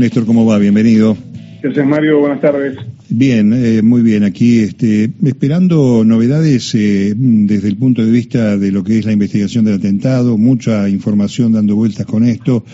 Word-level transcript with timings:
Néstor, 0.00 0.24
¿cómo 0.24 0.46
va? 0.46 0.56
Bienvenido. 0.56 1.14
Gracias, 1.62 1.86
Mario. 1.86 2.20
Buenas 2.20 2.40
tardes. 2.40 2.74
Bien, 3.10 3.52
eh, 3.52 3.82
muy 3.82 4.00
bien. 4.00 4.24
Aquí 4.24 4.60
este, 4.60 5.10
esperando 5.22 6.04
novedades 6.06 6.74
eh, 6.74 7.12
desde 7.14 7.68
el 7.68 7.76
punto 7.76 8.02
de 8.02 8.10
vista 8.10 8.56
de 8.56 8.72
lo 8.72 8.82
que 8.82 8.98
es 8.98 9.04
la 9.04 9.12
investigación 9.12 9.66
del 9.66 9.74
atentado, 9.74 10.38
mucha 10.38 10.88
información 10.88 11.52
dando 11.52 11.76
vueltas 11.76 12.06
con 12.06 12.24
esto, 12.24 12.64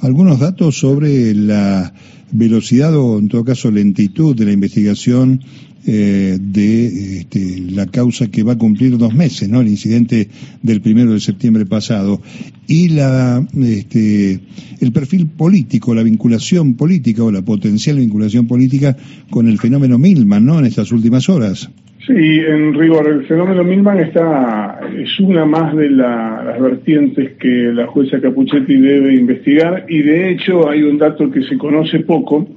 algunos 0.00 0.38
datos 0.38 0.78
sobre 0.78 1.34
la 1.34 1.92
velocidad 2.30 2.96
o 2.96 3.18
en 3.18 3.26
todo 3.26 3.44
caso 3.44 3.68
lentitud 3.72 4.36
de 4.36 4.44
la 4.44 4.52
investigación 4.52 5.40
eh, 5.86 6.38
de 6.40 7.18
este, 7.18 7.60
la 7.70 7.86
causa 7.86 8.30
que 8.30 8.42
va 8.42 8.54
a 8.54 8.58
cumplir 8.58 8.98
dos 8.98 9.14
meses, 9.14 9.48
¿no? 9.48 9.60
El 9.60 9.68
incidente 9.68 10.28
del 10.62 10.80
primero 10.80 11.12
de 11.12 11.20
septiembre 11.20 11.64
pasado 11.64 12.20
y 12.66 12.88
la 12.88 13.46
este, 13.56 14.40
el 14.80 14.92
perfil 14.92 15.28
político, 15.28 15.94
la 15.94 16.02
vinculación 16.02 16.74
política 16.74 17.22
o 17.22 17.30
la 17.30 17.42
potencial 17.42 17.98
vinculación 17.98 18.46
política 18.46 18.96
con 19.30 19.48
el 19.48 19.58
fenómeno 19.58 19.98
Milman, 19.98 20.44
¿no? 20.44 20.58
En 20.58 20.66
estas 20.66 20.90
últimas 20.92 21.28
horas. 21.28 21.70
Sí, 22.06 22.12
en 22.12 22.74
rigor, 22.74 23.08
el 23.08 23.26
fenómeno 23.26 23.64
Milman 23.64 23.98
está, 23.98 24.78
es 24.96 25.18
una 25.18 25.44
más 25.44 25.74
de 25.76 25.90
las 25.90 26.60
vertientes 26.60 27.32
que 27.32 27.72
la 27.72 27.88
jueza 27.88 28.20
Capuchetti 28.20 28.76
debe 28.76 29.14
investigar 29.14 29.86
y 29.88 30.02
de 30.02 30.30
hecho 30.30 30.68
hay 30.68 30.84
un 30.84 30.98
dato 30.98 31.28
que 31.32 31.42
se 31.42 31.58
conoce 31.58 32.00
poco, 32.00 32.48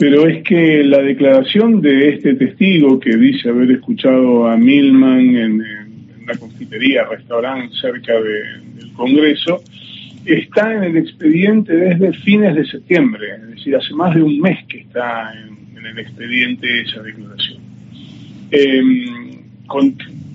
pero 0.00 0.26
es 0.26 0.42
que 0.44 0.82
la 0.82 1.02
declaración 1.02 1.82
de 1.82 2.08
este 2.08 2.32
testigo 2.32 2.98
que 2.98 3.18
dice 3.18 3.50
haber 3.50 3.70
escuchado 3.70 4.48
a 4.48 4.56
Milman 4.56 5.36
en, 5.36 5.62
una 6.22 6.34
confitería, 6.38 7.04
restaurante 7.04 7.76
cerca 7.78 8.14
del 8.14 8.92
Congreso, 8.94 9.62
está 10.24 10.72
en 10.72 10.84
el 10.84 10.96
expediente 10.96 11.76
desde 11.76 12.14
fines 12.14 12.54
de 12.54 12.64
septiembre, 12.64 13.26
es 13.42 13.48
decir, 13.50 13.76
hace 13.76 13.92
más 13.92 14.14
de 14.14 14.22
un 14.22 14.40
mes 14.40 14.64
que 14.68 14.78
está 14.78 15.34
en, 15.34 15.84
el 15.84 15.98
expediente 15.98 16.80
esa 16.80 17.02
declaración. 17.02 17.58
Em, 18.52 19.40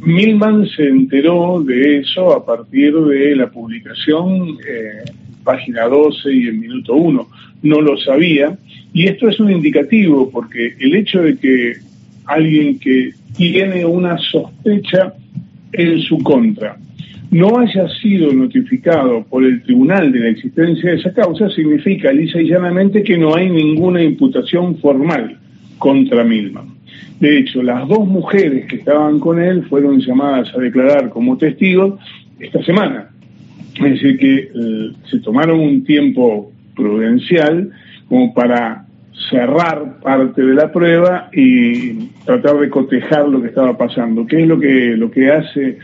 Milman 0.01 0.67
se 0.67 0.87
enteró 0.89 1.63
de 1.63 1.99
eso 1.99 2.33
a 2.33 2.45
partir 2.45 2.93
de 2.93 3.35
la 3.35 3.49
publicación 3.49 4.59
eh, 4.67 5.11
página 5.43 5.85
12 5.85 6.33
y 6.33 6.47
en 6.49 6.59
minuto 6.59 6.93
1. 6.95 7.27
No 7.65 7.81
lo 7.81 7.97
sabía 7.97 8.57
y 8.93 9.07
esto 9.07 9.27
es 9.27 9.39
un 9.39 9.51
indicativo 9.51 10.29
porque 10.29 10.75
el 10.79 10.95
hecho 10.95 11.21
de 11.21 11.35
que 11.35 11.73
alguien 12.25 12.79
que 12.79 13.11
tiene 13.35 13.83
una 13.83 14.17
sospecha 14.17 15.13
en 15.73 15.99
su 15.99 16.19
contra 16.19 16.77
no 17.31 17.57
haya 17.59 17.89
sido 18.01 18.31
notificado 18.31 19.25
por 19.25 19.43
el 19.43 19.63
tribunal 19.63 20.11
de 20.11 20.19
la 20.19 20.29
existencia 20.29 20.91
de 20.91 20.97
esa 20.97 21.11
causa 21.11 21.49
significa 21.49 22.13
lisa 22.13 22.39
y 22.39 22.47
llanamente 22.47 23.03
que 23.03 23.17
no 23.17 23.35
hay 23.35 23.49
ninguna 23.49 24.01
imputación 24.01 24.77
formal 24.77 25.37
contra 25.77 26.23
Milman. 26.23 26.75
De 27.19 27.39
hecho, 27.39 27.63
las 27.63 27.87
dos 27.87 28.07
mujeres 28.07 28.67
que 28.67 28.77
estaban 28.77 29.19
con 29.19 29.41
él 29.41 29.65
fueron 29.65 29.99
llamadas 29.99 30.53
a 30.55 30.59
declarar 30.59 31.09
como 31.09 31.37
testigos 31.37 31.99
esta 32.39 32.63
semana. 32.63 33.09
Es 33.75 33.91
decir, 33.93 34.17
que 34.17 34.35
eh, 34.35 34.91
se 35.09 35.19
tomaron 35.19 35.59
un 35.59 35.83
tiempo 35.83 36.53
prudencial 36.75 37.71
como 38.07 38.33
para 38.33 38.85
cerrar 39.29 39.99
parte 40.01 40.41
de 40.41 40.53
la 40.53 40.71
prueba 40.71 41.29
y 41.33 42.09
tratar 42.25 42.59
de 42.59 42.69
cotejar 42.69 43.27
lo 43.27 43.41
que 43.41 43.47
estaba 43.47 43.77
pasando. 43.77 44.25
¿Qué 44.25 44.41
es 44.41 44.47
lo 44.47 44.59
que, 44.59 44.95
lo 44.97 45.09
que 45.09 45.31
hace 45.31 45.77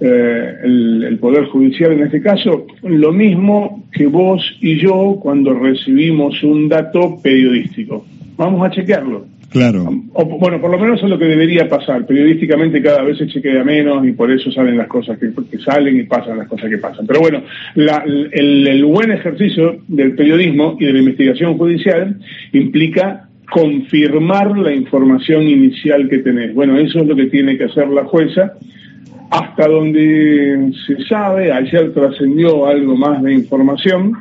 eh, 0.00 0.54
el, 0.62 1.18
Poder 1.20 1.46
Judicial 1.46 1.92
en 1.92 2.04
este 2.04 2.22
caso? 2.22 2.66
Lo 2.82 3.12
mismo 3.12 3.84
que 3.92 4.06
vos 4.06 4.42
y 4.60 4.78
yo 4.78 5.18
cuando 5.20 5.54
recibimos 5.54 6.42
un 6.42 6.68
dato 6.68 7.20
periodístico. 7.22 8.04
Vamos 8.36 8.64
a 8.64 8.70
chequearlo. 8.70 9.37
Claro. 9.50 9.84
bueno, 9.84 10.60
por 10.60 10.70
lo 10.70 10.78
menos 10.78 11.02
es 11.02 11.08
lo 11.08 11.18
que 11.18 11.24
debería 11.24 11.66
pasar. 11.68 12.04
Periodísticamente 12.06 12.82
cada 12.82 13.02
vez 13.02 13.16
se 13.16 13.26
chequea 13.26 13.64
menos 13.64 14.06
y 14.06 14.12
por 14.12 14.30
eso 14.30 14.52
salen 14.52 14.76
las 14.76 14.88
cosas 14.88 15.18
que, 15.18 15.30
salen 15.58 15.98
y 15.98 16.02
pasan 16.02 16.36
las 16.36 16.48
cosas 16.48 16.68
que 16.68 16.76
pasan. 16.76 17.06
Pero 17.06 17.20
bueno, 17.20 17.42
el, 17.74 18.84
buen 18.84 19.10
ejercicio 19.10 19.78
del 19.88 20.14
periodismo 20.14 20.76
y 20.78 20.84
de 20.84 20.92
la 20.92 20.98
investigación 20.98 21.56
judicial 21.56 22.18
implica 22.52 23.28
confirmar 23.50 24.58
la 24.58 24.74
información 24.74 25.44
inicial 25.44 26.10
que 26.10 26.18
tenés. 26.18 26.54
Bueno, 26.54 26.76
eso 26.78 27.00
es 27.00 27.06
lo 27.06 27.16
que 27.16 27.26
tiene 27.26 27.56
que 27.56 27.64
hacer 27.64 27.88
la 27.88 28.04
jueza. 28.04 28.52
Hasta 29.30 29.66
donde 29.66 30.72
se 30.86 31.04
sabe, 31.06 31.52
ayer 31.52 31.92
trascendió 31.94 32.66
algo 32.66 32.96
más 32.96 33.22
de 33.22 33.32
información. 33.32 34.12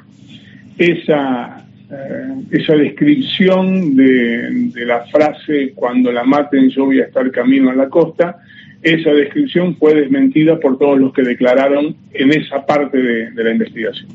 Esa 0.78 1.67
eh, 1.90 2.34
esa 2.52 2.74
descripción 2.74 3.96
de, 3.96 4.72
la 4.86 5.06
frase 5.06 5.72
cuando 5.74 6.12
la 6.12 6.24
maten 6.24 6.70
yo 6.70 6.86
voy 6.86 7.00
a 7.00 7.06
estar 7.06 7.30
camino 7.32 7.70
a 7.70 7.76
la 7.76 7.90
costa, 7.90 8.40
esa 8.94 9.12
descripción 9.12 9.76
fue 9.76 9.96
desmentida 9.96 10.60
por 10.60 10.78
todos 10.78 11.00
los 11.00 11.14
que 11.14 11.24
declararon 11.24 11.96
en 12.14 12.32
esa 12.32 12.66
parte 12.66 12.98
de, 12.98 13.44
la 13.44 13.52
investigación. 13.52 14.08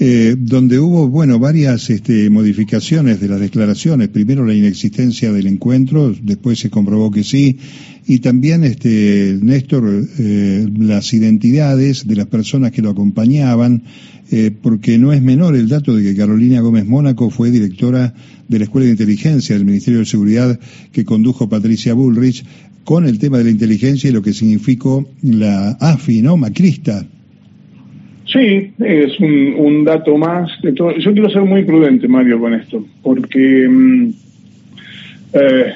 Eh, 0.00 0.34
donde 0.38 0.78
hubo, 0.78 1.08
bueno, 1.08 1.38
varias 1.38 1.90
este, 1.90 2.30
modificaciones 2.30 3.20
de 3.20 3.28
las 3.28 3.40
declaraciones. 3.40 4.08
Primero 4.08 4.44
la 4.44 4.54
inexistencia 4.54 5.32
del 5.32 5.46
encuentro, 5.46 6.14
después 6.22 6.58
se 6.58 6.70
comprobó 6.70 7.10
que 7.10 7.24
sí, 7.24 7.58
y 8.06 8.18
también, 8.18 8.64
este, 8.64 9.38
Néstor, 9.40 9.84
eh, 10.18 10.66
las 10.78 11.12
identidades 11.14 12.06
de 12.06 12.16
las 12.16 12.26
personas 12.26 12.72
que 12.72 12.82
lo 12.82 12.90
acompañaban, 12.90 13.82
eh, 14.30 14.50
porque 14.50 14.98
no 14.98 15.12
es 15.12 15.22
menor 15.22 15.54
el 15.54 15.68
dato 15.68 15.94
de 15.94 16.02
que 16.02 16.16
Carolina 16.16 16.60
Gómez 16.60 16.86
Mónaco 16.86 17.30
fue 17.30 17.50
directora 17.50 18.14
de 18.48 18.58
la 18.58 18.64
Escuela 18.64 18.86
de 18.86 18.92
Inteligencia 18.92 19.54
del 19.54 19.66
Ministerio 19.66 20.00
de 20.00 20.06
Seguridad 20.06 20.58
que 20.90 21.04
condujo 21.04 21.48
Patricia 21.48 21.94
Bullrich 21.94 22.44
con 22.84 23.06
el 23.06 23.18
tema 23.18 23.38
de 23.38 23.44
la 23.44 23.50
inteligencia 23.50 24.10
y 24.10 24.12
lo 24.12 24.22
que 24.22 24.32
significó 24.32 25.08
la 25.22 25.76
AFI, 25.80 26.22
¿no? 26.22 26.36
Macrista. 26.36 27.04
Sí, 28.26 28.72
es 28.78 29.18
un, 29.20 29.84
dato 29.84 30.16
más. 30.16 30.50
Yo 30.62 31.12
quiero 31.12 31.28
ser 31.28 31.42
muy 31.42 31.64
prudente, 31.64 32.08
Mario, 32.08 32.40
con 32.40 32.54
esto, 32.54 32.84
porque 33.02 33.68
mm, 33.68 34.08
eh, 35.34 35.72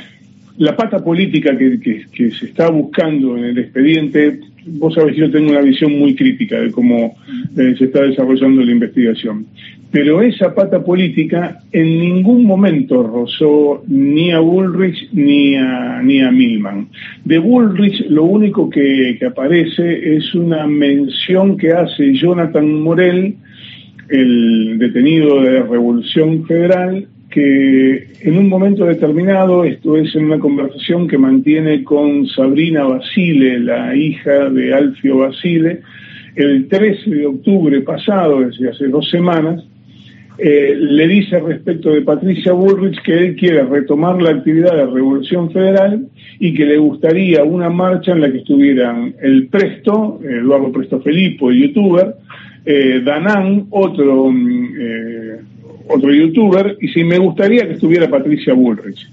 la 0.59 0.77
pata 0.77 1.05
política 1.05 1.57
que, 1.57 2.31
se 2.31 2.47
está 2.47 2.71
buscando 2.71 3.37
en 3.37 3.45
el 3.45 3.59
expediente, 3.59 4.41
vos 4.67 4.95
sabés 4.95 5.15
que 5.15 5.21
yo 5.21 5.31
tengo 5.31 5.51
una 5.51 5.61
visión 5.61 5.99
muy 5.99 6.15
crítica 6.15 6.61
de 6.61 6.71
cómo 6.71 7.17
eh, 7.57 7.75
se 7.79 7.85
está 7.85 8.03
desarrollando 8.03 8.63
la 8.63 8.73
investigación. 8.73 9.47
Pero 9.91 10.21
esa 10.21 10.55
pata 10.55 10.83
política 10.85 11.61
en 11.73 11.99
ningún 11.99 12.45
momento 12.45 13.03
rozó 13.03 13.83
ni 13.87 14.33
a 14.33 14.41
Bullrich 14.41 15.09
ni 15.13 15.55
a, 15.57 16.03
ni 16.03 16.21
a 16.21 16.31
Milman. 16.31 16.89
De 17.25 17.39
Bullrich 17.39 18.05
lo 18.09 18.25
único 18.25 18.69
que, 18.69 19.17
que 19.19 19.27
aparece 19.27 20.17
es 20.17 20.35
una 20.35 20.67
mención 20.67 21.57
que 21.57 21.73
hace 21.73 22.13
Jonathan 22.15 22.83
Morel, 22.83 23.37
el 24.09 24.79
detenido 24.79 25.41
de 25.41 25.63
Revolución 25.63 26.45
Federal, 26.47 27.07
que 27.37 28.09
en 28.23 28.39
un 28.39 28.49
momento 28.49 28.87
determinado, 28.87 29.63
esto 29.63 29.95
es 29.99 30.17
en 30.17 30.25
una 30.25 30.39
conversación 30.39 31.07
que 31.07 31.19
mantiene 31.19 31.85
con 31.85 32.27
Sabrina 32.29 32.85
Basile, 32.85 33.61
la 33.61 33.95
hija 33.95 34.49
de 34.49 34.73
Alfio 34.73 35.19
Basile, 35.19 35.83
el 36.35 36.67
13 36.67 37.11
de 37.11 37.27
octubre 37.27 37.79
pasado, 37.83 38.41
desde 38.41 38.71
hace 38.71 38.89
dos 38.89 39.11
semanas, 39.11 39.63
eh, 40.39 40.77
le 40.79 41.07
dice 41.09 41.39
respecto 41.39 41.91
de 41.91 42.01
Patricia 42.01 42.55
Bullrich 42.55 43.03
que 43.03 43.13
él 43.13 43.37
quiere 43.37 43.63
retomar 43.65 44.23
la 44.23 44.31
actividad 44.31 44.75
de 44.75 44.87
Revolución 44.87 45.51
Federal 45.51 46.09
y 46.39 46.55
que 46.55 46.65
le 46.65 46.79
gustaría 46.79 47.45
una 47.45 47.69
marcha 47.69 48.13
en 48.13 48.23
la 48.23 48.33
que 48.33 48.39
estuvieran 48.39 49.15
el 49.21 49.49
Presto, 49.49 50.21
Eduardo 50.25 50.73
Presto 50.73 51.03
Felipo, 51.03 51.51
el 51.51 51.69
youtuber, 51.69 52.15
eh, 52.65 53.03
Danán, 53.05 53.67
otro 53.69 54.31
mm, 54.31 54.69
eh, 54.81 55.41
otro 55.89 56.13
youtuber, 56.13 56.77
y 56.81 56.89
si 56.89 57.05
me 57.05 57.19
gustaría 57.19 57.67
que 57.67 57.75
estuviera 57.75 58.09
Patricia 58.09 58.55
Bullrich. 58.55 59.09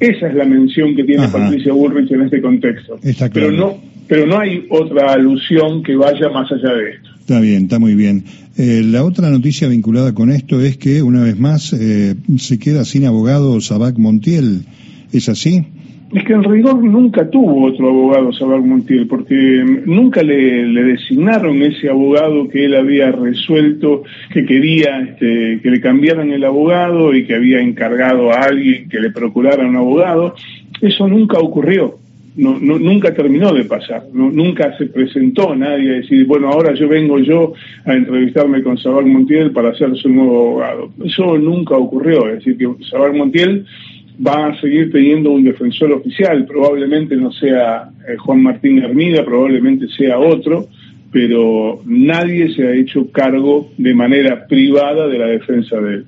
Esa 0.00 0.28
es 0.28 0.34
la 0.34 0.44
mención 0.44 0.96
que 0.96 1.04
tiene 1.04 1.28
Patricia 1.28 1.72
Bullrich 1.72 2.10
en 2.10 2.22
este 2.22 2.40
contexto. 2.42 2.98
Pero 3.32 3.52
no, 3.52 3.78
pero 4.08 4.26
no 4.26 4.38
hay 4.38 4.66
otra 4.68 5.12
alusión 5.12 5.82
que 5.82 5.94
vaya 5.94 6.28
más 6.30 6.50
allá 6.50 6.74
de 6.74 6.90
esto. 6.90 7.10
Está 7.20 7.40
bien, 7.40 7.64
está 7.64 7.78
muy 7.78 7.94
bien. 7.94 8.24
Eh, 8.56 8.82
la 8.84 9.04
otra 9.04 9.30
noticia 9.30 9.68
vinculada 9.68 10.12
con 10.12 10.30
esto 10.30 10.60
es 10.60 10.76
que, 10.76 11.02
una 11.02 11.22
vez 11.22 11.38
más, 11.38 11.72
eh, 11.72 12.14
se 12.38 12.58
queda 12.58 12.84
sin 12.84 13.06
abogado 13.06 13.60
Sabac 13.60 13.96
Montiel. 13.98 14.62
¿Es 15.12 15.28
así? 15.28 15.64
Es 16.14 16.22
que 16.22 16.32
en 16.32 16.44
rigor 16.44 16.80
nunca 16.80 17.28
tuvo 17.28 17.66
otro 17.66 17.88
abogado 17.88 18.32
Sabac 18.32 18.64
Montiel, 18.64 19.08
porque 19.08 19.64
nunca 19.84 20.22
le, 20.22 20.64
designaron 20.84 21.60
ese 21.60 21.90
abogado 21.90 22.48
que 22.48 22.66
él 22.66 22.76
había 22.76 23.10
resuelto, 23.10 24.04
que 24.32 24.46
quería 24.46 25.00
este, 25.00 25.58
que 25.60 25.70
le 25.72 25.80
cambiaran 25.80 26.30
el 26.30 26.44
abogado 26.44 27.12
y 27.16 27.26
que 27.26 27.34
había 27.34 27.60
encargado 27.60 28.30
a 28.30 28.42
alguien 28.42 28.88
que 28.88 29.00
le 29.00 29.10
procurara 29.10 29.66
un 29.66 29.74
abogado. 29.74 30.36
Eso 30.80 31.08
nunca 31.08 31.40
ocurrió. 31.40 31.98
no, 32.36 32.60
nunca 32.60 33.12
terminó 33.12 33.52
de 33.52 33.64
pasar, 33.64 34.04
nunca 34.12 34.76
se 34.78 34.86
presentó 34.86 35.54
nadie 35.56 35.90
a 35.90 35.94
decir, 35.94 36.26
bueno, 36.26 36.48
ahora 36.48 36.74
yo 36.74 36.88
vengo 36.88 37.18
yo 37.18 37.54
a 37.84 37.92
entrevistarme 37.92 38.62
con 38.62 38.78
Sabar 38.78 39.04
Montiel 39.04 39.50
para 39.50 39.74
ser 39.74 39.96
su 39.96 40.08
nuevo 40.08 40.62
abogado. 40.62 40.90
Eso 41.04 41.36
nunca 41.38 41.76
ocurrió, 41.76 42.28
es 42.28 42.36
decir, 42.36 42.56
que 42.56 42.84
Sabar 42.84 43.12
Montiel 43.12 43.66
va 44.24 44.46
a 44.46 44.60
seguir 44.60 44.92
teniendo 44.92 45.30
un 45.30 45.44
defensor 45.44 45.92
oficial, 45.92 46.46
probablemente 46.46 47.16
no 47.16 47.32
sea 47.32 47.90
eh, 48.08 48.16
Juan 48.16 48.42
Martín 48.42 48.78
Hermida, 48.78 49.24
probablemente 49.24 49.88
sea 49.88 50.18
otro, 50.18 50.68
pero 51.12 51.80
nadie 51.84 52.54
se 52.54 52.66
ha 52.66 52.74
hecho 52.74 53.10
cargo 53.10 53.70
de 53.76 53.94
manera 53.94 54.46
privada 54.46 55.08
de 55.08 55.18
la 55.18 55.26
defensa 55.26 55.76
de 55.80 55.94
él. 55.94 56.06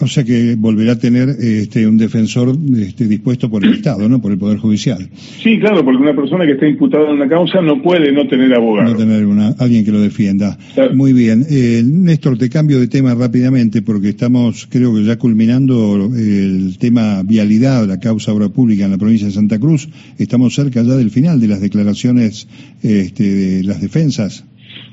O 0.00 0.06
sea 0.06 0.24
que 0.24 0.54
volverá 0.56 0.92
a 0.92 0.98
tener 0.98 1.28
este, 1.28 1.86
un 1.86 1.98
defensor 1.98 2.56
este, 2.78 3.06
dispuesto 3.06 3.50
por 3.50 3.64
el 3.64 3.74
Estado, 3.74 4.08
¿no? 4.08 4.20
Por 4.20 4.32
el 4.32 4.38
Poder 4.38 4.58
Judicial. 4.58 5.08
Sí, 5.42 5.58
claro, 5.58 5.84
porque 5.84 6.02
una 6.02 6.14
persona 6.14 6.46
que 6.46 6.52
está 6.52 6.66
imputada 6.66 7.10
en 7.10 7.16
una 7.16 7.28
causa 7.28 7.60
no 7.60 7.82
puede 7.82 8.10
no 8.12 8.26
tener 8.26 8.54
abogado. 8.54 8.90
No 8.90 8.96
tener 8.96 9.26
alguien 9.58 9.84
que 9.84 9.92
lo 9.92 10.00
defienda. 10.00 10.56
Muy 10.94 11.12
bien. 11.12 11.44
Eh, 11.50 11.82
Néstor, 11.84 12.38
te 12.38 12.48
cambio 12.48 12.80
de 12.80 12.88
tema 12.88 13.14
rápidamente 13.14 13.82
porque 13.82 14.08
estamos, 14.08 14.66
creo 14.70 14.94
que 14.94 15.04
ya 15.04 15.18
culminando 15.18 16.10
el 16.16 16.78
tema 16.78 17.22
vialidad, 17.22 17.86
la 17.86 18.00
causa 18.00 18.32
obra 18.32 18.48
pública 18.48 18.86
en 18.86 18.92
la 18.92 18.98
provincia 18.98 19.26
de 19.26 19.34
Santa 19.34 19.58
Cruz. 19.58 19.88
Estamos 20.18 20.54
cerca 20.54 20.82
ya 20.82 20.96
del 20.96 21.10
final 21.10 21.40
de 21.40 21.48
las 21.48 21.60
declaraciones 21.60 22.48
este, 22.82 23.24
de 23.24 23.64
las 23.64 23.80
defensas. 23.80 24.44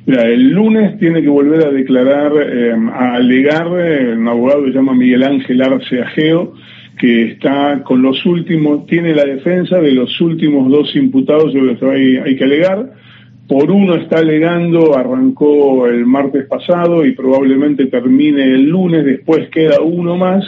El 0.07 0.51
lunes 0.51 0.97
tiene 0.99 1.21
que 1.21 1.27
volver 1.27 1.65
a 1.65 1.69
declarar, 1.69 2.31
eh, 2.41 2.73
a 2.93 3.15
alegar, 3.15 3.67
eh, 3.77 4.13
un 4.17 4.25
abogado 4.25 4.63
que 4.63 4.71
se 4.71 4.77
llama 4.77 4.93
Miguel 4.93 5.21
Ángel 5.21 5.61
Arce 5.61 6.01
Ageo, 6.01 6.53
que 6.97 7.23
está 7.31 7.83
con 7.83 8.01
los 8.01 8.25
últimos, 8.25 8.87
tiene 8.87 9.13
la 9.13 9.25
defensa 9.25 9.81
de 9.81 9.91
los 9.91 10.21
últimos 10.21 10.71
dos 10.71 10.95
imputados 10.95 11.51
sobre 11.51 11.73
los 11.73 11.79
que 11.79 11.85
hay, 11.85 12.17
hay 12.17 12.35
que 12.37 12.43
alegar. 12.45 12.93
Por 13.49 13.69
uno 13.69 13.95
está 13.95 14.19
alegando, 14.19 14.97
arrancó 14.97 15.87
el 15.87 16.05
martes 16.05 16.45
pasado 16.45 17.05
y 17.05 17.11
probablemente 17.11 17.87
termine 17.87 18.45
el 18.45 18.63
lunes, 18.63 19.03
después 19.03 19.49
queda 19.49 19.81
uno 19.81 20.15
más 20.15 20.45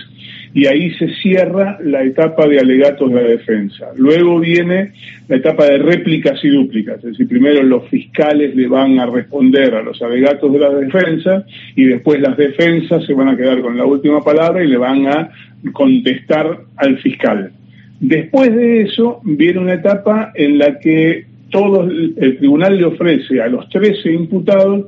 y 0.53 0.65
ahí 0.65 0.91
se 0.95 1.09
cierra 1.15 1.77
la 1.83 2.03
etapa 2.03 2.47
de 2.47 2.59
alegatos 2.59 3.09
de 3.11 3.21
la 3.21 3.27
defensa. 3.27 3.87
Luego 3.95 4.39
viene 4.39 4.91
la 5.27 5.37
etapa 5.37 5.65
de 5.65 5.77
réplicas 5.77 6.43
y 6.43 6.49
dúplicas, 6.49 6.97
es 6.97 7.11
decir, 7.11 7.27
primero 7.27 7.61
los 7.63 7.87
fiscales 7.89 8.55
le 8.55 8.67
van 8.67 8.99
a 8.99 9.05
responder 9.05 9.75
a 9.75 9.83
los 9.83 10.01
alegatos 10.01 10.51
de 10.51 10.59
la 10.59 10.69
defensa 10.69 11.45
y 11.75 11.85
después 11.85 12.19
las 12.19 12.35
defensas 12.35 13.05
se 13.05 13.13
van 13.13 13.29
a 13.29 13.37
quedar 13.37 13.61
con 13.61 13.77
la 13.77 13.85
última 13.85 14.23
palabra 14.23 14.63
y 14.63 14.67
le 14.67 14.77
van 14.77 15.07
a 15.07 15.29
contestar 15.71 16.61
al 16.77 16.97
fiscal. 16.97 17.51
Después 17.99 18.55
de 18.55 18.81
eso 18.81 19.19
viene 19.23 19.59
una 19.59 19.73
etapa 19.73 20.31
en 20.33 20.57
la 20.57 20.79
que 20.79 21.25
todo 21.51 21.83
el 21.83 22.37
tribunal 22.37 22.77
le 22.77 22.85
ofrece 22.85 23.41
a 23.41 23.47
los 23.47 23.67
13 23.69 24.13
imputados 24.13 24.87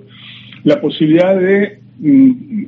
la 0.64 0.80
posibilidad 0.80 1.36
de 1.36 1.80
mm, 2.00 2.64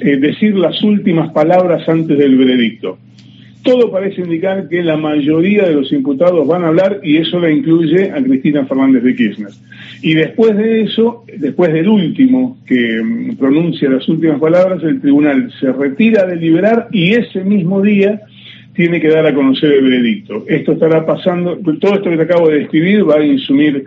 eh, 0.00 0.16
decir 0.16 0.56
las 0.56 0.82
últimas 0.82 1.32
palabras 1.32 1.88
antes 1.88 2.16
del 2.16 2.36
veredicto. 2.36 2.98
Todo 3.62 3.90
parece 3.90 4.22
indicar 4.22 4.68
que 4.68 4.82
la 4.82 4.96
mayoría 4.96 5.64
de 5.64 5.74
los 5.74 5.92
imputados 5.92 6.46
van 6.46 6.64
a 6.64 6.68
hablar 6.68 7.00
y 7.02 7.16
eso 7.18 7.38
la 7.40 7.50
incluye 7.50 8.10
a 8.10 8.22
Cristina 8.22 8.64
Fernández 8.66 9.02
de 9.02 9.14
Kirchner. 9.14 9.50
Y 10.00 10.14
después 10.14 10.56
de 10.56 10.82
eso, 10.82 11.24
después 11.36 11.72
del 11.72 11.88
último 11.88 12.58
que 12.66 13.02
mm, 13.02 13.36
pronuncia 13.36 13.90
las 13.90 14.08
últimas 14.08 14.40
palabras, 14.40 14.82
el 14.84 15.00
tribunal 15.00 15.52
se 15.60 15.72
retira 15.72 16.24
de 16.24 16.36
deliberar 16.36 16.88
y 16.92 17.14
ese 17.14 17.42
mismo 17.42 17.82
día 17.82 18.22
tiene 18.78 19.00
que 19.00 19.08
dar 19.08 19.26
a 19.26 19.34
conocer 19.34 19.72
el 19.72 19.82
veredicto. 19.82 20.44
Esto 20.46 20.74
estará 20.74 21.04
pasando, 21.04 21.58
todo 21.80 21.96
esto 21.96 22.10
que 22.10 22.16
te 22.16 22.22
acabo 22.22 22.48
de 22.48 22.60
describir 22.60 23.10
va 23.10 23.16
a 23.16 23.24
insumir 23.24 23.86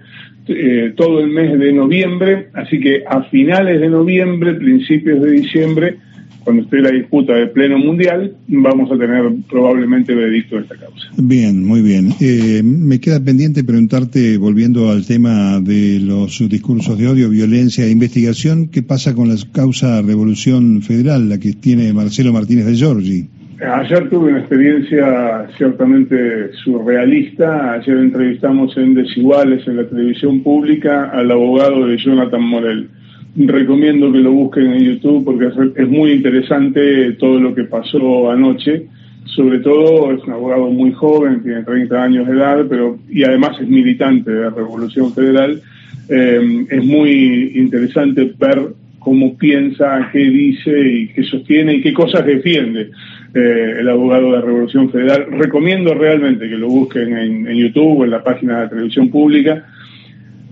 eh, 0.50 0.92
todo 0.98 1.22
el 1.22 1.30
mes 1.30 1.58
de 1.58 1.72
noviembre, 1.72 2.50
así 2.54 2.78
que 2.78 3.02
a 3.08 3.24
finales 3.24 3.80
de 3.80 3.88
noviembre, 3.88 4.54
principios 4.56 5.22
de 5.22 5.32
diciembre, 5.32 5.96
cuando 6.44 6.64
esté 6.64 6.82
la 6.82 6.92
disputa 6.92 7.36
del 7.36 7.52
Pleno 7.52 7.78
Mundial, 7.78 8.36
vamos 8.50 8.92
a 8.92 8.98
tener 8.98 9.32
probablemente 9.50 10.14
veredicto 10.14 10.58
de 10.58 10.64
esta 10.64 10.76
causa. 10.76 11.08
Bien, 11.16 11.66
muy 11.66 11.82
bien. 11.82 12.10
Eh, 12.20 12.62
me 12.62 13.00
queda 13.00 13.24
pendiente 13.24 13.64
preguntarte, 13.64 14.36
volviendo 14.36 14.92
al 14.92 15.06
tema 15.06 15.62
de 15.62 16.02
los 16.02 16.38
discursos 16.50 16.98
de 16.98 17.08
odio, 17.08 17.30
violencia 17.30 17.86
e 17.86 17.92
investigación, 17.92 18.68
¿qué 18.68 18.84
pasa 18.84 19.16
con 19.16 19.30
la 19.30 19.36
causa 19.54 20.02
Revolución 20.02 20.82
Federal, 20.82 21.30
la 21.30 21.40
que 21.40 21.54
tiene 21.54 21.94
Marcelo 21.94 22.34
Martínez 22.34 22.66
de 22.66 22.76
Giorgi? 22.76 23.30
Ayer 23.62 24.10
tuve 24.10 24.30
una 24.30 24.40
experiencia 24.40 25.48
ciertamente 25.56 26.52
surrealista. 26.64 27.74
Ayer 27.74 27.96
entrevistamos 27.98 28.76
en 28.76 28.96
Desiguales, 28.96 29.68
en 29.68 29.78
la 29.78 29.88
televisión 29.88 30.42
pública, 30.42 31.12
al 31.12 31.30
abogado 31.30 31.86
de 31.86 31.96
Jonathan 31.98 32.42
Morel. 32.42 32.90
Recomiendo 33.36 34.12
que 34.12 34.18
lo 34.18 34.32
busquen 34.32 34.74
en 34.74 34.84
YouTube 34.84 35.26
porque 35.26 35.52
es 35.76 35.88
muy 35.88 36.12
interesante 36.12 37.12
todo 37.14 37.40
lo 37.40 37.54
que 37.54 37.66
pasó 37.66 38.32
anoche. 38.32 38.88
Sobre 39.26 39.60
todo 39.60 40.12
es 40.12 40.24
un 40.24 40.34
abogado 40.34 40.68
muy 40.72 40.92
joven, 40.94 41.44
tiene 41.44 41.62
30 41.62 42.04
años 42.04 42.28
de 42.28 42.34
edad, 42.34 42.66
pero 42.68 42.98
y 43.10 43.24
además 43.24 43.58
es 43.62 43.70
militante 43.70 44.32
de 44.32 44.42
la 44.42 44.50
Revolución 44.50 45.14
Federal. 45.14 45.62
Eh, 46.10 46.66
es 46.68 46.84
muy 46.84 47.52
interesante 47.56 48.34
ver 48.40 48.74
cómo 49.02 49.36
piensa, 49.36 50.10
qué 50.14 50.20
dice 50.20 50.80
y 50.80 51.08
qué 51.08 51.24
sostiene 51.24 51.74
y 51.74 51.82
qué 51.82 51.92
cosas 51.92 52.24
defiende 52.24 52.92
eh, 53.34 53.76
el 53.80 53.90
abogado 53.90 54.32
de 54.32 54.42
Revolución 54.42 54.92
Federal. 54.92 55.26
Recomiendo 55.32 55.96
realmente 55.96 56.48
que 56.48 56.56
lo 56.56 56.68
busquen 56.68 57.18
en, 57.18 57.56
YouTube 57.56 58.02
o 58.02 58.04
en 58.06 58.12
la 58.12 58.24
página 58.24 58.58
de 58.58 58.64
la 58.64 58.70
televisión 58.70 59.10
pública. 59.10 59.66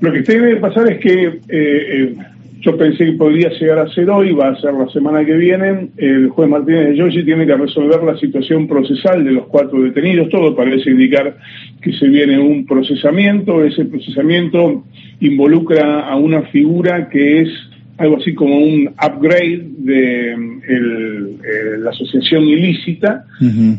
Lo 0.02 0.12
que 0.12 0.22
debe 0.22 0.56
pasar 0.56 0.92
es 0.92 0.98
que 0.98 1.26
eh, 1.26 1.40
eh, 1.50 2.16
yo 2.62 2.76
pensé 2.76 3.06
que 3.06 3.12
podría 3.14 3.50
llegar 3.50 3.80
a 3.80 3.90
ser 3.90 4.10
hoy, 4.10 4.32
va 4.32 4.50
a 4.50 4.60
ser 4.60 4.74
la 4.74 4.90
semana 4.90 5.24
que 5.24 5.36
viene. 5.36 5.90
El 5.98 6.30
juez 6.30 6.50
Martínez 6.50 6.90
de 6.90 6.96
Giorgi 6.96 7.24
tiene 7.24 7.46
que 7.46 7.56
resolver 7.56 8.02
la 8.04 8.18
situación 8.18 8.68
procesal 8.68 9.24
de 9.24 9.32
los 9.32 9.46
cuatro 9.46 9.80
detenidos. 9.84 10.30
Todo 10.30 10.56
parece 10.56 10.90
indicar 10.90 11.38
que 11.82 11.94
se 11.94 12.08
viene 12.08 12.40
un 12.40 12.66
procesamiento. 12.66 13.64
Ese 13.64 13.86
procesamiento 13.86 14.84
involucra 15.20 16.00
a 16.10 16.16
una 16.16 16.42
figura 16.44 17.10
que 17.10 17.42
es 17.42 17.69
algo 18.00 18.18
así 18.18 18.34
como 18.34 18.58
un 18.58 18.88
upgrade 18.88 19.62
de 19.78 20.32
eh, 20.32 21.78
la 21.80 21.90
asociación 21.90 22.44
ilícita. 22.44 23.26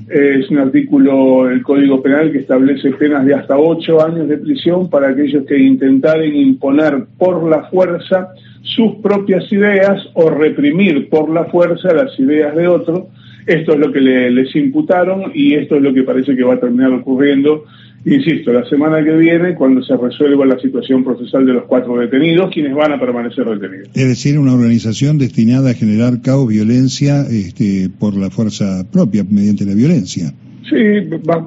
Es 0.08 0.50
un 0.50 0.58
artículo 0.58 1.46
del 1.46 1.62
Código 1.62 2.02
Penal 2.02 2.30
que 2.30 2.38
establece 2.38 2.90
penas 2.92 3.24
de 3.24 3.34
hasta 3.34 3.56
ocho 3.56 4.04
años 4.04 4.28
de 4.28 4.36
prisión 4.36 4.90
para 4.90 5.08
aquellos 5.08 5.46
que 5.46 5.58
intentaren 5.58 6.36
imponer 6.36 7.06
por 7.16 7.48
la 7.48 7.64
fuerza 7.70 8.28
sus 8.62 8.96
propias 8.96 9.50
ideas 9.50 10.06
o 10.12 10.28
reprimir 10.28 11.08
por 11.08 11.30
la 11.30 11.46
fuerza 11.46 11.94
las 11.94 12.18
ideas 12.20 12.54
de 12.54 12.68
otros. 12.68 13.04
Esto 13.46 13.72
es 13.72 13.78
lo 13.78 13.90
que 13.90 14.00
les 14.00 14.54
imputaron 14.54 15.32
y 15.34 15.54
esto 15.54 15.76
es 15.76 15.82
lo 15.82 15.94
que 15.94 16.02
parece 16.02 16.36
que 16.36 16.44
va 16.44 16.54
a 16.54 16.60
terminar 16.60 16.92
ocurriendo 16.92 17.64
Insisto, 18.04 18.52
la 18.52 18.66
semana 18.68 19.04
que 19.04 19.12
viene, 19.12 19.54
cuando 19.54 19.82
se 19.82 19.94
resuelva 19.94 20.46
la 20.46 20.58
situación 20.58 21.04
procesal 21.04 21.44
de 21.44 21.52
los 21.52 21.64
cuatro 21.64 21.98
detenidos, 21.98 22.50
quienes 22.52 22.74
van 22.74 22.92
a 22.92 23.00
permanecer 23.00 23.44
detenidos. 23.44 23.88
Es 23.94 24.08
decir, 24.08 24.38
una 24.38 24.54
organización 24.54 25.18
destinada 25.18 25.70
a 25.70 25.74
generar 25.74 26.22
caos, 26.22 26.48
violencia 26.48 27.22
este, 27.30 27.90
por 27.90 28.16
la 28.16 28.30
fuerza 28.30 28.86
propia, 28.90 29.24
mediante 29.28 29.66
la 29.66 29.74
violencia. 29.74 30.32
Sí, 30.68 30.76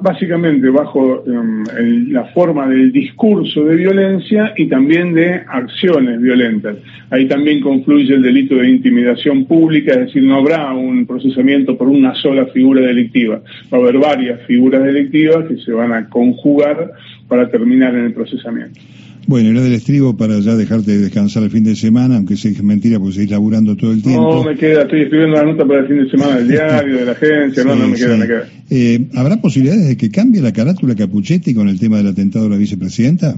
básicamente 0.02 0.68
bajo 0.70 1.24
em, 1.26 2.10
la 2.10 2.24
forma 2.26 2.66
del 2.66 2.90
discurso 2.90 3.64
de 3.64 3.76
violencia 3.76 4.52
y 4.56 4.66
también 4.66 5.14
de 5.14 5.40
acciones 5.46 6.20
violentas. 6.20 6.76
Ahí 7.10 7.26
también 7.26 7.60
confluye 7.60 8.12
el 8.12 8.22
delito 8.22 8.56
de 8.56 8.68
intimidación 8.68 9.44
pública, 9.44 9.92
es 9.92 10.00
decir, 10.06 10.24
no 10.24 10.36
habrá 10.36 10.72
un 10.72 11.06
procesamiento 11.06 11.78
por 11.78 11.88
una 11.88 12.14
sola 12.16 12.46
figura 12.46 12.80
delictiva, 12.80 13.40
va 13.72 13.78
a 13.78 13.80
haber 13.80 13.98
varias 13.98 14.40
figuras 14.46 14.82
delictivas 14.82 15.46
que 15.46 15.58
se 15.58 15.72
van 15.72 15.92
a 15.92 16.08
conjugar 16.08 16.92
para 17.28 17.48
terminar 17.48 17.94
en 17.94 18.06
el 18.06 18.12
procesamiento. 18.12 18.80
Bueno, 19.26 19.50
era 19.50 19.62
del 19.62 19.72
estribo 19.72 20.16
para 20.16 20.38
ya 20.40 20.54
dejarte 20.54 20.98
descansar 20.98 21.42
el 21.42 21.50
fin 21.50 21.64
de 21.64 21.76
semana, 21.76 22.16
aunque 22.16 22.36
sea 22.36 22.52
mentira 22.62 22.98
porque 22.98 23.14
seguís 23.14 23.30
laburando 23.30 23.76
todo 23.76 23.92
el 23.92 24.02
tiempo. 24.02 24.36
No, 24.36 24.44
me 24.44 24.56
queda, 24.56 24.82
estoy 24.82 25.02
escribiendo 25.02 25.36
la 25.36 25.44
nota 25.44 25.66
para 25.66 25.80
el 25.80 25.88
fin 25.88 26.04
de 26.04 26.10
semana 26.10 26.36
del 26.36 26.48
diario, 26.48 26.96
de 26.98 27.04
la 27.04 27.12
agencia, 27.12 27.64
no, 27.64 27.74
no 27.74 27.88
me 27.88 27.96
queda, 27.96 28.16
me 28.16 28.26
queda. 28.26 28.48
Eh, 28.70 29.06
¿Habrá 29.14 29.40
posibilidades 29.40 29.88
de 29.88 29.96
que 29.96 30.10
cambie 30.10 30.40
la 30.40 30.52
carátula 30.52 30.94
Capuchetti 30.94 31.54
con 31.54 31.68
el 31.68 31.78
tema 31.78 31.98
del 31.98 32.08
atentado 32.08 32.46
a 32.46 32.50
la 32.50 32.56
vicepresidenta? 32.56 33.34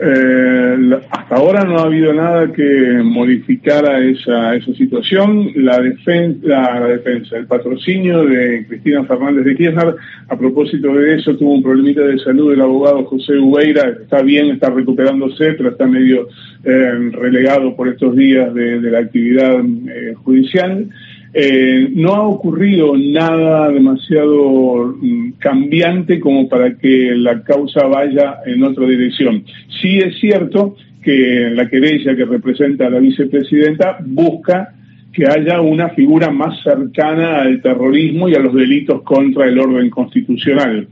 Eh, 0.00 1.00
hasta 1.10 1.34
ahora 1.34 1.64
no 1.64 1.78
ha 1.78 1.86
habido 1.86 2.12
nada 2.12 2.52
que 2.52 3.00
modificara 3.02 3.98
esa, 3.98 4.54
esa 4.54 4.72
situación. 4.74 5.50
La, 5.56 5.80
defensa, 5.80 6.38
la, 6.46 6.86
defensa, 6.86 7.36
el 7.36 7.46
patrocinio 7.46 8.24
de 8.24 8.64
Cristina 8.68 9.04
Fernández 9.04 9.44
de 9.44 9.56
Kirchner, 9.56 9.96
a 10.28 10.38
propósito 10.38 10.94
de 10.94 11.16
eso, 11.16 11.36
tuvo 11.36 11.54
un 11.54 11.62
problemita 11.62 12.02
de 12.02 12.18
salud 12.18 12.52
el 12.52 12.60
abogado 12.60 13.04
José 13.06 13.36
Ubeira. 13.38 13.88
Está 14.02 14.22
bien, 14.22 14.50
está 14.50 14.70
recuperándose, 14.70 15.54
pero 15.54 15.70
está 15.70 15.86
medio 15.86 16.28
eh, 16.64 17.10
relegado 17.12 17.74
por 17.74 17.88
estos 17.88 18.14
días 18.14 18.54
de, 18.54 18.78
la 18.80 19.00
actividad 19.00 19.60
eh, 19.60 20.14
judicial. 20.22 20.88
Eh, 21.34 21.90
no 21.94 22.14
ha 22.14 22.22
ocurrido 22.22 22.96
nada 22.96 23.68
demasiado 23.68 24.96
mm, 25.00 25.32
cambiante 25.38 26.18
como 26.20 26.48
para 26.48 26.76
que 26.76 27.12
la 27.14 27.42
causa 27.42 27.86
vaya 27.86 28.38
en 28.46 28.62
otra 28.62 28.86
dirección. 28.86 29.44
Sí 29.80 29.98
es 29.98 30.18
cierto 30.18 30.76
que 31.02 31.50
la 31.52 31.68
querella 31.68 32.16
que 32.16 32.24
representa 32.24 32.86
a 32.86 32.90
la 32.90 32.98
vicepresidenta 32.98 33.98
busca 34.04 34.74
que 35.12 35.26
haya 35.26 35.60
una 35.60 35.90
figura 35.90 36.30
más 36.30 36.62
cercana 36.62 37.42
al 37.42 37.60
terrorismo 37.60 38.28
y 38.28 38.34
a 38.34 38.40
los 38.40 38.54
delitos 38.54 39.02
contra 39.02 39.46
el 39.46 39.58
orden 39.58 39.90
constitucional. 39.90 40.86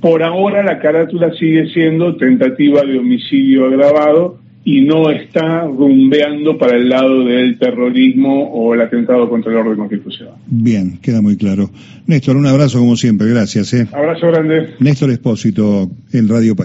Por 0.00 0.22
ahora 0.22 0.62
la 0.62 0.78
carátula 0.78 1.32
sigue 1.32 1.68
siendo 1.68 2.16
tentativa 2.16 2.82
de 2.82 2.98
homicidio 2.98 3.66
agravado 3.66 4.43
y 4.64 4.80
no 4.80 5.10
está 5.10 5.64
rumbeando 5.64 6.56
para 6.56 6.76
el 6.76 6.88
lado 6.88 7.24
del 7.24 7.58
terrorismo 7.58 8.50
o 8.50 8.74
el 8.74 8.80
atentado 8.80 9.28
contra 9.28 9.52
el 9.52 9.58
orden 9.58 9.76
constitucional. 9.76 10.34
Bien, 10.46 10.98
queda 11.02 11.20
muy 11.20 11.36
claro. 11.36 11.70
Néstor, 12.06 12.36
un 12.36 12.46
abrazo 12.46 12.78
como 12.78 12.96
siempre, 12.96 13.28
gracias. 13.28 13.74
¿eh? 13.74 13.86
Abrazo 13.92 14.26
grande. 14.28 14.70
Néstor 14.80 15.10
Espósito, 15.10 15.90
el 16.12 16.28
Radio 16.28 16.56
País. 16.56 16.62